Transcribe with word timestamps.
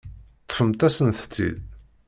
Ṭṭfemt-asent-tt-id. 0.43 1.57